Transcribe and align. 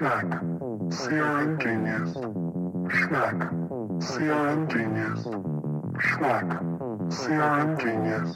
Schmack. 0.00 0.32
CRM 0.88 1.58
Genius. 1.60 2.16
Schmack. 2.88 3.36
CRM 4.00 4.66
Genius. 4.66 5.28
Schmack. 6.00 6.48
CRM 7.10 7.76
Genius. 7.76 8.32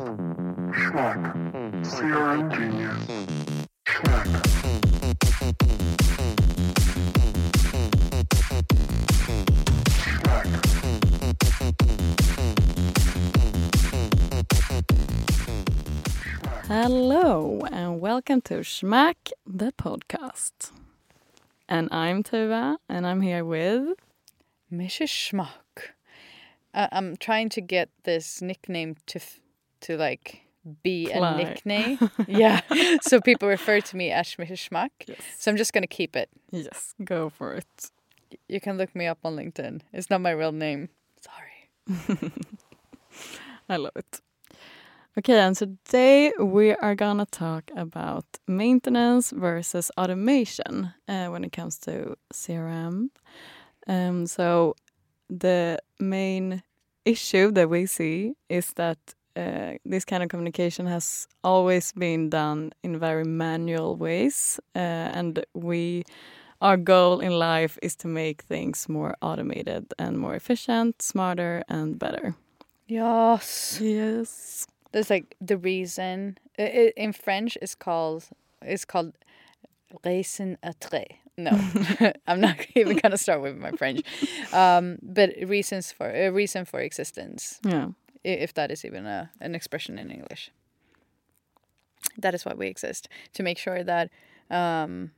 Schmack. 0.76 1.20
CRM 1.80 2.50
Genius. 2.52 3.06
Schmack. 3.86 4.28
Schmack. 9.96 10.44
Hello 16.68 17.60
and 17.72 18.02
welcome 18.02 18.42
to 18.42 18.56
Schmack 18.60 19.32
the 19.46 19.72
podcast. 19.72 20.73
And 21.68 21.88
I'm 21.90 22.22
Tova, 22.22 22.76
and 22.88 23.06
I'm 23.06 23.20
here 23.22 23.44
with 23.44 23.96
Mrs. 24.72 25.08
Schmuck. 25.08 25.92
Uh, 26.74 26.88
I'm 26.92 27.16
trying 27.16 27.48
to 27.50 27.60
get 27.60 27.88
this 28.02 28.42
nickname 28.42 28.96
to 29.06 29.18
f- 29.18 29.40
to 29.80 29.96
like 29.96 30.42
be 30.82 31.10
a 31.10 31.36
nickname. 31.36 31.98
yeah. 32.28 32.60
So 33.02 33.20
people 33.20 33.48
refer 33.48 33.80
to 33.80 33.96
me 33.96 34.10
as 34.10 34.34
Mrs. 34.34 34.68
Schmuck. 34.68 34.90
Yes. 35.06 35.18
So 35.38 35.50
I'm 35.50 35.56
just 35.56 35.72
gonna 35.72 35.86
keep 35.86 36.16
it. 36.16 36.28
Yes, 36.50 36.94
go 37.02 37.30
for 37.30 37.54
it. 37.54 37.90
You 38.48 38.60
can 38.60 38.76
look 38.76 38.94
me 38.94 39.06
up 39.06 39.18
on 39.24 39.36
LinkedIn. 39.36 39.80
It's 39.92 40.10
not 40.10 40.20
my 40.20 40.32
real 40.32 40.52
name. 40.52 40.88
Sorry. 41.20 42.30
I 43.68 43.76
love 43.76 43.92
it. 43.96 44.20
Okay, 45.16 45.38
and 45.38 45.54
today 45.54 46.32
we 46.40 46.72
are 46.72 46.96
gonna 46.96 47.26
talk 47.26 47.70
about 47.76 48.24
maintenance 48.48 49.30
versus 49.30 49.88
automation 49.96 50.92
uh, 51.06 51.26
when 51.28 51.44
it 51.44 51.52
comes 51.52 51.78
to 51.78 52.16
CRM. 52.32 53.10
Um, 53.86 54.26
so 54.26 54.74
the 55.30 55.78
main 56.00 56.64
issue 57.04 57.52
that 57.52 57.70
we 57.70 57.86
see 57.86 58.34
is 58.48 58.72
that 58.72 58.98
uh, 59.36 59.74
this 59.84 60.04
kind 60.04 60.24
of 60.24 60.30
communication 60.30 60.86
has 60.86 61.28
always 61.44 61.92
been 61.92 62.28
done 62.28 62.72
in 62.82 62.98
very 62.98 63.24
manual 63.24 63.94
ways, 63.94 64.58
uh, 64.74 65.12
and 65.14 65.46
we 65.54 66.02
our 66.60 66.76
goal 66.76 67.20
in 67.20 67.38
life 67.38 67.78
is 67.82 67.94
to 67.96 68.08
make 68.08 68.42
things 68.42 68.88
more 68.88 69.14
automated 69.22 69.94
and 69.96 70.18
more 70.18 70.34
efficient, 70.34 71.02
smarter, 71.02 71.62
and 71.68 72.00
better. 72.00 72.34
Yes. 72.88 73.78
Yes. 73.80 74.66
That's 74.94 75.10
like 75.10 75.36
the 75.40 75.58
reason. 75.58 76.38
i 76.56 76.62
i 76.62 76.92
in 76.96 77.12
French, 77.12 77.58
it's 77.60 77.74
called 77.74 78.28
it's 78.62 78.84
called 78.84 79.12
raison 80.04 80.56
d'être. 80.62 81.18
No, 81.36 81.50
I'm 82.28 82.40
not 82.40 82.64
even 82.76 82.98
gonna 82.98 83.18
start 83.18 83.42
with 83.42 83.56
my 83.56 83.72
French. 83.72 84.02
Um, 84.52 84.98
but 85.02 85.30
reasons 85.46 85.90
for 85.90 86.08
a 86.08 86.30
reason 86.30 86.64
for 86.64 86.80
existence. 86.80 87.58
Yeah. 87.64 87.88
if 88.22 88.54
that 88.54 88.70
is 88.70 88.84
even 88.84 89.04
a, 89.04 89.30
an 89.40 89.54
expression 89.54 89.98
in 89.98 90.10
English. 90.10 90.50
That 92.16 92.34
is 92.34 92.44
why 92.44 92.54
we 92.54 92.68
exist 92.68 93.08
to 93.32 93.42
make 93.42 93.58
sure 93.58 93.82
that 93.82 94.10
um, 94.48 95.10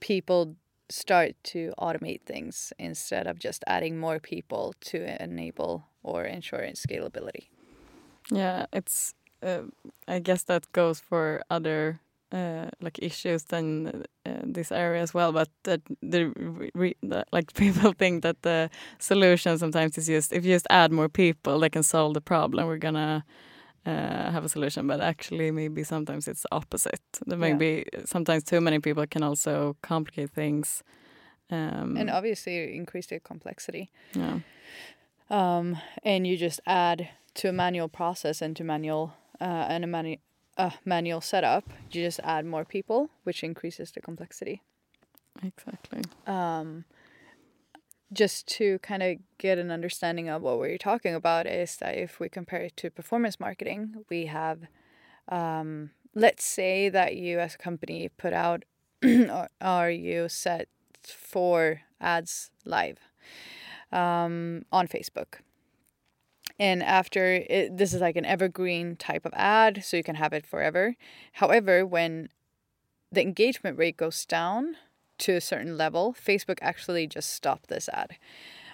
people 0.00 0.56
start 0.88 1.32
to 1.52 1.72
automate 1.78 2.22
things 2.22 2.72
instead 2.78 3.26
of 3.26 3.38
just 3.38 3.62
adding 3.66 3.98
more 3.98 4.18
people 4.18 4.74
to 4.80 5.22
enable 5.22 5.84
or 6.02 6.24
ensure 6.24 6.62
scalability. 6.74 7.48
Yeah, 8.30 8.66
it's. 8.72 9.14
Uh, 9.42 9.62
I 10.06 10.20
guess 10.20 10.44
that 10.44 10.70
goes 10.72 11.00
for 11.00 11.42
other 11.50 11.98
uh, 12.32 12.68
like 12.80 12.98
issues 13.02 13.44
than 13.44 14.04
uh, 14.24 14.30
this 14.44 14.70
area 14.70 15.02
as 15.02 15.12
well. 15.12 15.32
But 15.32 15.48
that 15.64 15.80
the, 16.00 16.26
re- 16.74 16.96
the 17.02 17.24
like 17.32 17.52
people 17.54 17.92
think 17.92 18.22
that 18.22 18.42
the 18.42 18.70
solution 18.98 19.58
sometimes 19.58 19.98
is 19.98 20.06
just 20.06 20.32
if 20.32 20.44
you 20.44 20.54
just 20.54 20.66
add 20.70 20.92
more 20.92 21.08
people, 21.08 21.58
they 21.58 21.70
can 21.70 21.82
solve 21.82 22.14
the 22.14 22.20
problem. 22.20 22.66
We're 22.68 22.78
gonna 22.78 23.24
uh, 23.84 24.30
have 24.30 24.44
a 24.44 24.48
solution, 24.48 24.86
but 24.86 25.00
actually 25.00 25.50
maybe 25.50 25.82
sometimes 25.82 26.28
it's 26.28 26.42
the 26.42 26.54
opposite. 26.54 27.00
There 27.26 27.36
Yeah. 27.38 27.54
maybe 27.54 27.84
sometimes 28.04 28.44
too 28.44 28.60
many 28.60 28.78
people 28.78 29.06
can 29.06 29.22
also 29.24 29.76
complicate 29.82 30.30
things. 30.34 30.84
Um, 31.50 31.96
And 31.96 32.10
obviously 32.10 32.76
increase 32.76 33.08
the 33.08 33.18
complexity. 33.20 33.90
yeah, 34.14 34.38
Um, 35.30 35.76
and 36.04 36.26
you 36.26 36.36
just 36.36 36.60
add 36.66 37.08
to 37.34 37.48
a 37.48 37.52
manual 37.52 37.88
process 37.88 38.42
and 38.42 38.56
to 38.56 38.64
manual 38.64 39.14
uh, 39.40 39.66
and 39.68 39.84
a 39.84 39.86
manu- 39.86 40.16
uh, 40.56 40.70
manual 40.84 41.20
setup, 41.20 41.64
you 41.90 42.02
just 42.02 42.20
add 42.22 42.44
more 42.44 42.64
people, 42.64 43.10
which 43.24 43.42
increases 43.42 43.90
the 43.92 44.00
complexity. 44.00 44.62
exactly. 45.42 46.02
um, 46.26 46.84
just 48.12 48.46
to 48.46 48.78
kind 48.80 49.02
of 49.02 49.16
get 49.38 49.58
an 49.58 49.70
understanding 49.70 50.28
of 50.28 50.42
what 50.42 50.58
we're 50.58 50.76
talking 50.76 51.14
about 51.14 51.46
is 51.46 51.76
that 51.76 51.96
if 51.96 52.20
we 52.20 52.28
compare 52.28 52.60
it 52.60 52.76
to 52.76 52.90
performance 52.90 53.40
marketing, 53.40 54.04
we 54.10 54.26
have, 54.26 54.60
um, 55.28 55.90
let's 56.14 56.44
say 56.44 56.88
that 56.90 57.16
you 57.16 57.38
as 57.38 57.54
a 57.54 57.58
company 57.58 58.10
put 58.18 58.32
out 58.32 58.64
or, 59.04 59.48
or 59.64 59.90
you 59.90 60.28
set 60.28 60.68
four 61.02 61.80
ads 62.00 62.50
live 62.64 62.98
um, 63.90 64.64
on 64.70 64.86
Facebook. 64.86 65.40
And 66.58 66.82
after 66.82 67.34
it, 67.34 67.76
this 67.76 67.92
is 67.92 68.00
like 68.00 68.16
an 68.16 68.24
evergreen 68.24 68.96
type 68.96 69.24
of 69.26 69.32
ad, 69.34 69.84
so 69.84 69.96
you 69.96 70.02
can 70.02 70.16
have 70.16 70.32
it 70.32 70.46
forever. 70.46 70.96
However, 71.32 71.84
when 71.84 72.28
the 73.10 73.22
engagement 73.22 73.78
rate 73.78 73.96
goes 73.96 74.24
down, 74.24 74.76
to 75.22 75.32
a 75.32 75.40
certain 75.40 75.76
level, 75.78 76.14
Facebook 76.14 76.58
actually 76.60 77.06
just 77.06 77.30
stopped 77.30 77.68
this 77.68 77.88
ad, 77.88 78.16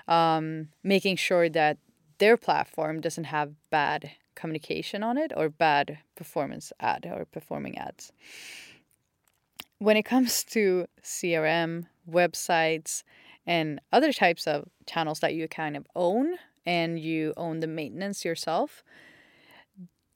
um, 0.09 0.69
making 0.83 1.17
sure 1.17 1.49
that 1.49 1.79
their 2.19 2.37
platform 2.37 3.01
doesn't 3.01 3.25
have 3.25 3.53
bad 3.71 4.13
communication 4.35 5.03
on 5.03 5.19
it 5.19 5.33
or 5.37 5.49
bad 5.49 5.99
performance 6.17 6.73
ad 6.81 7.07
or 7.07 7.27
performing 7.27 7.77
ads. 7.77 8.13
When 9.79 9.97
it 9.97 10.05
comes 10.05 10.43
to 10.55 10.87
CRM, 11.03 11.87
websites, 12.11 13.03
and 13.47 13.81
other 13.93 14.13
types 14.13 14.47
of 14.47 14.69
channels 14.87 15.21
that 15.21 15.35
you 15.35 15.49
kind 15.49 15.77
of 15.77 15.87
own 15.95 16.37
and 16.69 17.01
you 17.01 17.33
own 17.39 17.61
the 17.61 17.67
maintenance 17.67 18.27
yourself, 18.27 18.85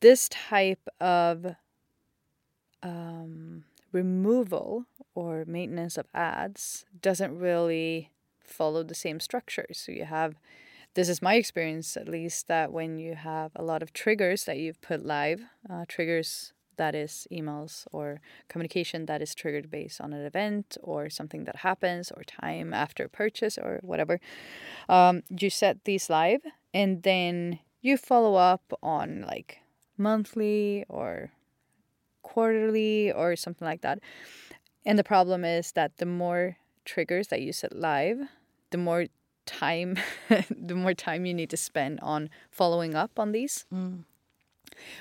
this 0.00 0.28
type 0.28 0.86
of 1.00 1.56
um, 2.82 3.64
removal 3.90 4.84
or 5.14 5.46
maintenance 5.46 5.96
of 5.96 6.06
ads 6.12 6.84
doesn't 7.00 7.38
really 7.38 8.10
follow 8.44 8.82
the 8.82 8.94
same 8.94 9.18
structure. 9.18 9.64
So 9.72 9.92
you 9.92 10.04
have 10.04 10.34
this 10.92 11.08
is 11.08 11.22
my 11.22 11.36
experience 11.36 11.96
at 11.96 12.06
least 12.06 12.48
that 12.48 12.70
when 12.70 12.98
you 12.98 13.14
have 13.14 13.52
a 13.56 13.62
lot 13.62 13.82
of 13.82 13.94
triggers 13.94 14.44
that 14.44 14.58
you've 14.58 14.82
put 14.82 15.06
live, 15.06 15.40
uh, 15.70 15.86
triggers 15.88 16.52
that 16.82 16.94
is 16.96 17.28
emails 17.30 17.86
or 17.92 18.20
communication 18.48 19.06
that 19.06 19.22
is 19.22 19.36
triggered 19.40 19.70
based 19.70 20.00
on 20.00 20.12
an 20.12 20.24
event 20.26 20.76
or 20.82 21.08
something 21.08 21.44
that 21.44 21.56
happens 21.68 22.10
or 22.16 22.22
time 22.24 22.74
after 22.74 23.06
purchase 23.06 23.56
or 23.56 23.78
whatever, 23.82 24.18
um, 24.88 25.22
you 25.28 25.48
set 25.48 25.84
these 25.84 26.10
live 26.10 26.42
and 26.74 27.04
then 27.04 27.60
you 27.82 27.96
follow 27.96 28.34
up 28.34 28.64
on 28.82 29.24
like 29.32 29.58
monthly 29.96 30.84
or 30.88 31.30
quarterly 32.22 33.12
or 33.12 33.36
something 33.36 33.66
like 33.66 33.82
that. 33.82 34.00
And 34.84 34.98
the 34.98 35.04
problem 35.04 35.44
is 35.44 35.70
that 35.78 35.98
the 35.98 36.06
more 36.06 36.56
triggers 36.84 37.28
that 37.28 37.42
you 37.42 37.52
set 37.52 37.72
live, 37.76 38.18
the 38.70 38.78
more 38.78 39.06
time 39.46 39.98
the 40.50 40.74
more 40.74 40.94
time 40.94 41.26
you 41.26 41.34
need 41.34 41.50
to 41.50 41.56
spend 41.56 42.00
on 42.00 42.30
following 42.50 42.94
up 42.94 43.18
on 43.18 43.30
these. 43.30 43.66
Mm. 43.72 44.04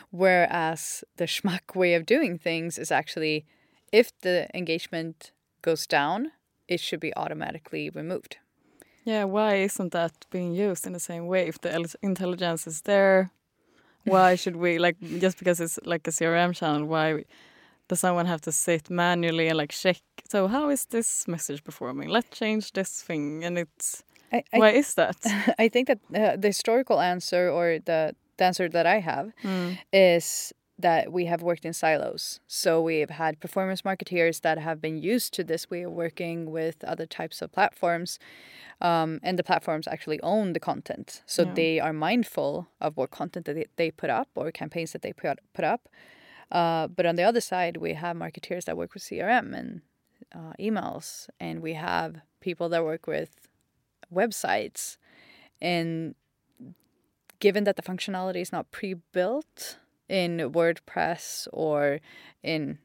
Whereas 0.09 1.03
the 1.17 1.25
schmuck 1.25 1.75
way 1.75 1.93
of 1.93 2.05
doing 2.05 2.37
things 2.37 2.77
is 2.77 2.91
actually 2.91 3.45
if 3.91 4.11
the 4.21 4.47
engagement 4.53 5.31
goes 5.61 5.85
down, 5.85 6.31
it 6.67 6.79
should 6.79 6.99
be 6.99 7.15
automatically 7.15 7.89
removed. 7.89 8.37
Yeah, 9.03 9.25
why 9.25 9.55
isn't 9.55 9.91
that 9.91 10.25
being 10.29 10.53
used 10.53 10.85
in 10.87 10.93
the 10.93 10.99
same 10.99 11.27
way? 11.27 11.47
If 11.47 11.59
the 11.59 11.95
intelligence 12.01 12.67
is 12.67 12.81
there, 12.81 13.31
why 14.05 14.35
should 14.41 14.55
we 14.55 14.79
like 14.79 14.97
just 15.19 15.37
because 15.37 15.59
it's 15.59 15.79
like 15.85 16.07
a 16.07 16.11
CRM 16.11 16.53
channel? 16.53 16.85
Why 16.85 17.25
does 17.87 17.99
someone 17.99 18.27
have 18.27 18.41
to 18.41 18.51
sit 18.51 18.89
manually 18.89 19.47
and 19.47 19.57
like 19.57 19.71
check? 19.71 19.97
So 20.29 20.47
how 20.47 20.69
is 20.69 20.85
this 20.85 21.27
message 21.27 21.63
performing? 21.63 22.09
Let's 22.09 22.37
change 22.37 22.71
this 22.73 23.01
thing, 23.01 23.43
and 23.43 23.57
it's 23.57 24.03
I, 24.31 24.43
why 24.53 24.69
is 24.69 24.93
that? 24.95 25.17
I 25.59 25.67
think 25.67 25.87
that 25.87 25.99
uh, 26.15 26.37
the 26.37 26.47
historical 26.47 26.99
answer 27.01 27.49
or 27.49 27.79
the, 27.79 28.15
answer 28.41 28.67
that 28.69 28.85
I 28.85 28.99
have 28.99 29.33
Mm. 29.43 29.77
is 29.93 30.53
that 30.79 31.11
we 31.11 31.25
have 31.25 31.43
worked 31.43 31.63
in 31.65 31.73
silos. 31.73 32.39
So 32.47 32.81
we've 32.81 33.11
had 33.11 33.39
performance 33.39 33.83
marketeers 33.83 34.41
that 34.41 34.57
have 34.57 34.81
been 34.81 34.97
used 34.97 35.33
to 35.35 35.43
this 35.43 35.69
way 35.69 35.83
of 35.83 35.91
working 35.91 36.49
with 36.49 36.83
other 36.83 37.05
types 37.05 37.41
of 37.41 37.51
platforms. 37.51 38.17
Um, 38.79 39.19
and 39.21 39.37
the 39.37 39.43
platforms 39.43 39.87
actually 39.87 40.19
own 40.21 40.53
the 40.53 40.59
content. 40.59 41.21
So 41.27 41.43
Yeah. 41.43 41.53
they 41.53 41.79
are 41.79 41.93
mindful 41.93 42.67
of 42.79 42.97
what 42.97 43.11
content 43.11 43.45
that 43.45 43.53
they, 43.53 43.67
they 43.75 43.91
put 43.91 44.09
up 44.09 44.29
or 44.33 44.51
campaigns 44.51 44.91
that 44.93 45.03
they 45.03 45.13
put, 45.13 45.37
put 45.53 45.65
up. 45.65 45.87
Uh, 46.51 46.87
but 46.87 47.05
on 47.05 47.15
the 47.15 47.23
other 47.23 47.41
side, 47.41 47.77
we 47.77 47.93
have 47.93 48.17
marketeers 48.17 48.65
that 48.65 48.75
work 48.75 48.93
with 48.95 49.03
CRM 49.03 49.53
and 49.53 49.81
uh, 50.33 50.53
emails 50.59 51.29
and 51.39 51.61
we 51.61 51.73
have 51.73 52.21
people 52.39 52.69
that 52.69 52.83
work 52.83 53.05
with 53.05 53.29
websites 54.13 54.97
and 55.61 56.15
given 57.41 57.65
that 57.65 57.75
the 57.75 57.81
functionality 57.81 58.41
is 58.41 58.51
not 58.53 58.71
pre-built 58.71 59.77
in 60.07 60.37
wordpress 60.53 61.47
or 61.51 61.99
in 62.43 62.77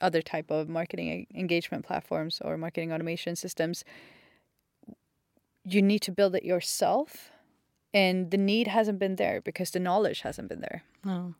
other 0.00 0.22
type 0.22 0.50
of 0.50 0.68
marketing 0.68 1.26
engagement 1.34 1.84
platforms 1.84 2.40
or 2.44 2.56
marketing 2.56 2.92
automation 2.92 3.34
systems 3.34 3.82
you 5.64 5.80
need 5.82 6.00
to 6.00 6.12
build 6.12 6.34
it 6.34 6.44
yourself 6.44 7.30
and 7.92 8.30
the 8.30 8.36
need 8.36 8.66
hasn't 8.68 8.98
been 8.98 9.16
there 9.16 9.40
because 9.40 9.70
the 9.70 9.80
knowledge 9.80 10.20
hasn't 10.20 10.48
been 10.48 10.60
there 10.60 10.82
No. 11.04 11.34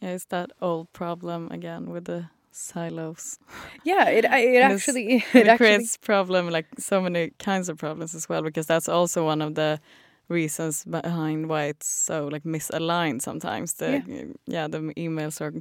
Yeah, 0.00 0.10
it's 0.10 0.26
that 0.26 0.50
old 0.60 0.92
problem 0.92 1.48
again 1.50 1.88
with 1.90 2.04
the 2.04 2.28
silos. 2.52 3.38
yeah 3.84 4.08
it, 4.08 4.24
I- 4.26 4.38
it 4.58 4.62
actually 4.62 5.06
It, 5.16 5.24
it 5.34 5.48
actually 5.48 5.56
creates 5.56 5.96
problem 5.96 6.50
like 6.50 6.66
so 6.78 7.00
many 7.00 7.30
kinds 7.38 7.68
of 7.68 7.78
problems 7.78 8.14
as 8.14 8.28
well 8.28 8.42
because 8.42 8.66
that's 8.66 8.88
also 8.88 9.24
one 9.24 9.40
of 9.42 9.54
the 9.54 9.80
reasons 10.28 10.84
behind 10.84 11.48
why 11.48 11.64
it's 11.64 11.88
so 11.88 12.28
like 12.28 12.44
misaligned 12.44 13.22
sometimes. 13.22 13.74
The 13.74 14.02
yeah, 14.46 14.68
the 14.68 14.78
emails 14.96 15.40
or 15.40 15.52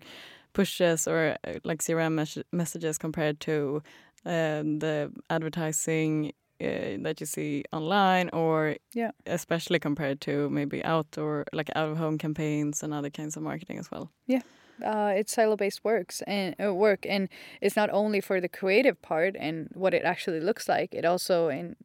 pushes 0.54 1.08
or 1.08 1.36
uh, 1.48 1.60
like 1.64 1.82
CRM 1.82 2.16
mes- 2.16 2.44
messages 2.52 2.98
compared 2.98 3.40
to 3.42 3.82
uh, 4.26 4.64
the 4.64 5.12
advertising 5.30 6.32
uh, 6.62 6.98
that 7.04 7.20
you 7.20 7.26
see 7.26 7.64
online 7.72 8.30
or 8.34 8.78
Yeah. 8.94 9.12
especially 9.26 9.80
compared 9.80 10.22
to 10.22 10.50
maybe 10.50 10.84
outdoor 10.84 11.46
like 11.54 11.70
out 11.76 11.90
of 11.90 11.98
home 11.98 12.18
campaigns 12.18 12.84
and 12.84 12.94
other 12.94 13.10
kinds 13.10 13.38
of 13.38 13.44
marketing 13.44 13.80
as 13.80 13.92
well. 13.92 14.10
Yeah 14.28 14.42
uh, 14.84 15.14
it's 15.16 15.34
silo 15.34 15.56
based 15.56 15.84
works 15.84 16.22
and 16.28 16.56
uh, 16.64 16.74
work 16.74 17.06
and 17.08 17.30
it's 17.62 17.76
not 17.76 17.90
only 17.92 18.22
for 18.22 18.42
the 18.42 18.50
creative 18.50 19.02
part 19.02 19.36
and 19.40 19.70
what 19.74 19.94
it 19.94 20.04
actually 20.04 20.40
looks 20.40 20.68
like 20.68 20.94
it 20.94 21.06
also 21.06 21.50
in 21.50 21.76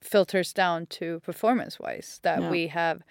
filters 0.00 0.52
down 0.52 0.86
to 0.86 1.20
performance 1.20 1.78
wise 1.78 2.20
that 2.22 2.40
Yeah. 2.40 2.50
we 2.50 2.68
have 2.68 3.02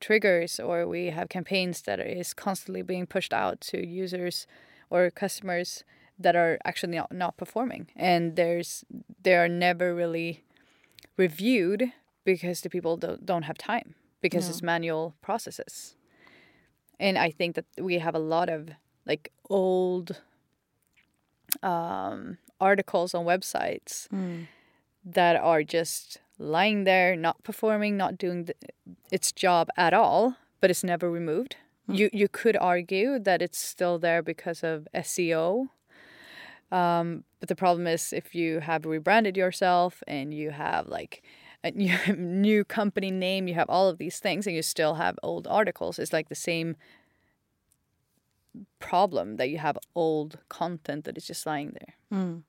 triggers 0.00 0.58
or 0.58 0.86
we 0.86 1.06
have 1.10 1.28
campaigns 1.28 1.82
that 1.82 2.00
is 2.00 2.34
constantly 2.34 2.82
being 2.82 3.06
pushed 3.06 3.32
out 3.32 3.60
to 3.60 3.86
users 3.86 4.46
or 4.90 5.10
customers 5.10 5.84
that 6.18 6.34
are 6.36 6.58
actually 6.64 6.96
not, 6.96 7.12
not 7.12 7.36
performing 7.36 7.86
and 7.96 8.36
there's 8.36 8.84
they 9.22 9.34
are 9.36 9.48
never 9.48 9.94
really 9.94 10.42
reviewed 11.16 11.92
because 12.24 12.60
the 12.62 12.70
people 12.70 12.96
don't, 12.96 13.24
don't 13.24 13.42
have 13.44 13.56
time 13.58 13.94
because 14.20 14.46
No. 14.46 14.50
it's 14.50 14.62
manual 14.62 15.14
processes 15.22 15.94
and 16.98 17.16
i 17.18 17.30
think 17.30 17.54
that 17.54 17.64
we 17.78 17.98
have 17.98 18.14
a 18.14 18.18
lot 18.34 18.48
of 18.48 18.70
like 19.06 19.30
old 19.48 20.20
um, 21.62 22.38
articles 22.60 23.14
on 23.14 23.24
websites 23.24 24.08
that 25.04 25.36
are 25.36 25.62
just 25.62 26.18
lying 26.42 26.84
there 26.84 27.16
not 27.16 27.42
performing 27.42 27.96
not 27.96 28.18
doing 28.18 28.44
the, 28.44 28.54
its 29.10 29.32
job 29.32 29.68
at 29.76 29.94
all 29.94 30.36
but 30.60 30.70
it's 30.70 30.84
never 30.84 31.10
removed 31.10 31.56
you 31.88 32.08
you 32.12 32.28
could 32.28 32.56
argue 32.56 33.18
that 33.18 33.42
it's 33.42 33.58
still 33.58 33.98
there 33.98 34.22
because 34.22 34.62
of 34.62 34.86
seo 34.96 35.68
um, 36.72 37.24
but 37.38 37.50
the 37.50 37.54
problem 37.54 37.86
is 37.86 38.12
if 38.12 38.34
you 38.34 38.60
have 38.60 38.86
rebranded 38.86 39.36
yourself 39.36 40.02
and 40.08 40.32
you 40.32 40.50
have 40.50 40.88
like 40.88 41.22
a 41.62 41.70
new, 41.74 41.98
new 42.16 42.64
company 42.64 43.10
name, 43.10 43.46
you 43.46 43.54
have 43.54 43.68
all 43.68 43.88
of 43.88 43.98
these 43.98 44.18
things, 44.18 44.46
and 44.46 44.56
you 44.56 44.62
still 44.62 44.94
have 44.94 45.18
old 45.22 45.46
articles. 45.46 45.98
It's 45.98 46.12
like 46.12 46.28
the 46.28 46.34
same 46.34 46.76
problem 48.80 49.36
that 49.36 49.48
you 49.48 49.58
have 49.58 49.78
old 49.94 50.38
content 50.48 51.04
that 51.04 51.16
is 51.16 51.26
just 51.26 51.46
lying 51.46 51.72
there. 51.72 51.94
Mm. 52.12 52.42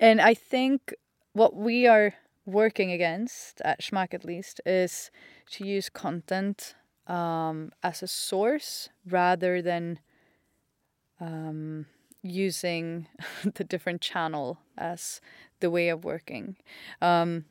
And 0.00 0.20
I 0.20 0.34
think 0.34 0.94
what 1.34 1.54
we 1.54 1.86
are 1.86 2.14
working 2.44 2.90
against 2.90 3.60
at 3.62 3.80
Schmack 3.80 4.14
at 4.14 4.24
least 4.24 4.60
is 4.66 5.10
to 5.52 5.66
use 5.66 5.88
content 5.88 6.74
um, 7.06 7.72
as 7.82 8.02
a 8.02 8.08
source 8.08 8.88
rather 9.08 9.62
than 9.62 10.00
um, 11.20 11.86
using 12.22 13.06
the 13.54 13.64
different 13.64 14.00
channel 14.00 14.58
as 14.76 15.20
the 15.60 15.70
way 15.70 15.88
of 15.88 16.04
working. 16.04 16.56
Um, 17.00 17.44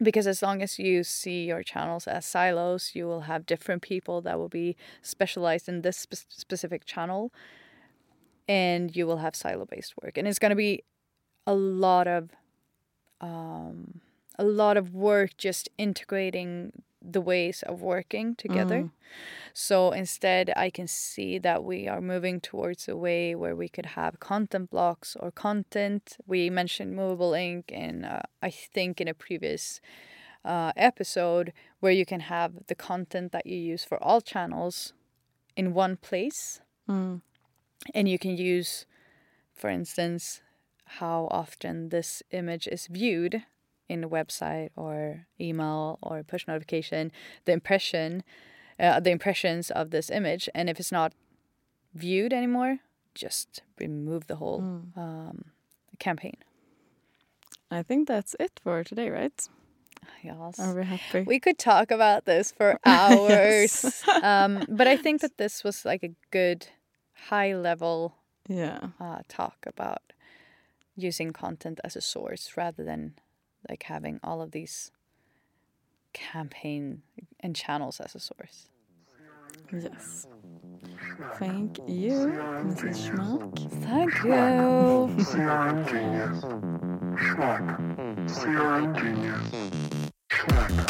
because 0.00 0.26
as 0.28 0.42
long 0.42 0.62
as 0.62 0.78
you 0.78 1.02
see 1.02 1.44
your 1.44 1.62
channels 1.62 2.06
as 2.06 2.24
silos, 2.24 2.92
you 2.94 3.06
will 3.06 3.22
have 3.22 3.46
different 3.46 3.82
people 3.82 4.20
that 4.22 4.38
will 4.38 4.48
be 4.48 4.76
specialized 5.02 5.68
in 5.68 5.82
this 5.82 5.96
spe- 5.96 6.28
specific 6.28 6.84
channel, 6.84 7.32
and 8.46 8.94
you 8.94 9.08
will 9.08 9.16
have 9.18 9.34
silo 9.34 9.64
based 9.64 9.94
work. 10.00 10.16
And 10.16 10.28
it's 10.28 10.38
going 10.38 10.50
to 10.50 10.56
be 10.56 10.84
a 11.48 11.54
lot 11.54 12.06
of 12.06 12.30
um, 13.20 14.00
a 14.38 14.44
lot 14.44 14.76
of 14.76 14.94
work 14.94 15.36
just 15.36 15.68
integrating 15.78 16.72
the 17.00 17.20
ways 17.20 17.62
of 17.62 17.80
working 17.80 18.34
together. 18.34 18.82
Mhm. 18.82 18.90
So 19.54 19.92
instead, 19.92 20.52
I 20.56 20.70
can 20.70 20.86
see 20.86 21.38
that 21.38 21.64
we 21.64 21.88
are 21.88 22.00
moving 22.00 22.40
towards 22.40 22.88
a 22.88 22.96
way 22.96 23.34
where 23.34 23.56
we 23.56 23.68
could 23.68 23.86
have 23.86 24.20
content 24.20 24.70
blocks 24.70 25.16
or 25.16 25.30
content. 25.30 26.16
We 26.26 26.50
mentioned 26.50 26.94
movable 26.94 27.34
ink 27.34 27.72
in, 27.72 28.04
uh, 28.04 28.22
I 28.42 28.50
think, 28.50 29.00
in 29.00 29.08
a 29.08 29.14
previous 29.14 29.80
uh, 30.44 30.72
episode, 30.76 31.52
where 31.80 31.92
you 31.92 32.06
can 32.06 32.20
have 32.20 32.66
the 32.68 32.74
content 32.74 33.32
that 33.32 33.46
you 33.46 33.56
use 33.56 33.84
for 33.84 34.02
all 34.02 34.20
channels 34.20 34.92
in 35.56 35.74
one 35.74 35.96
place, 35.96 36.60
Mm. 36.88 37.20
and 37.94 38.08
you 38.08 38.18
can 38.18 38.36
use, 38.36 38.86
for 39.52 39.68
instance, 39.68 40.42
how 41.00 41.28
often 41.30 41.88
this 41.90 42.22
image 42.30 42.66
is 42.68 42.86
viewed 42.86 43.44
in 43.88 44.04
a 44.04 44.08
website 44.08 44.70
or 44.76 45.26
email 45.40 45.98
or 46.02 46.22
push 46.22 46.46
notification, 46.46 47.10
the 47.44 47.52
impression, 47.52 48.22
uh, 48.78 49.00
the 49.00 49.10
impressions 49.10 49.70
of 49.70 49.90
this 49.90 50.10
image, 50.10 50.48
and 50.54 50.68
if 50.68 50.78
it's 50.78 50.92
not 50.92 51.12
viewed 51.94 52.32
anymore, 52.32 52.78
just 53.14 53.62
remove 53.78 54.26
the 54.26 54.36
whole 54.36 54.60
Mm. 54.60 54.96
um, 54.96 55.44
campaign. 55.98 56.36
I 57.70 57.82
think 57.82 58.08
that's 58.08 58.34
it 58.40 58.60
for 58.62 58.84
today, 58.84 59.10
right? 59.10 59.48
Yes. 60.22 60.58
Are 60.58 60.74
we 60.74 60.84
happy? 60.84 61.24
We 61.26 61.40
could 61.40 61.58
talk 61.58 61.90
about 61.90 62.24
this 62.24 62.52
for 62.52 62.78
hours, 62.84 64.02
um, 64.22 64.64
but 64.68 64.86
I 64.86 64.96
think 64.96 65.20
that 65.20 65.36
this 65.38 65.64
was 65.64 65.84
like 65.84 66.02
a 66.02 66.14
good 66.30 66.68
high 67.28 67.54
level 67.54 68.14
yeah. 68.48 68.88
uh, 69.00 69.18
talk 69.28 69.56
about 69.66 70.12
using 70.96 71.32
content 71.32 71.80
as 71.84 71.96
a 71.96 72.00
source 72.00 72.56
rather 72.56 72.82
than 72.84 73.14
like 73.68 73.84
having 73.84 74.20
all 74.22 74.42
of 74.42 74.50
these 74.50 74.90
campaign 76.12 77.02
and 77.40 77.54
channels 77.56 78.00
as 78.00 78.14
a 78.14 78.20
source. 78.20 78.68
Yes. 79.72 80.26
Thank 81.34 81.78
you, 81.86 82.32
Mrs. 82.64 83.10
Schmuck. 83.10 83.58
Thank 83.82 84.14
you. 84.24 84.30
CRM 85.24 85.86
genius. 85.88 86.44
Schmuck. 87.20 87.66
CRM 88.28 88.94
genius. 88.98 89.48
Schmuck. 90.30 90.88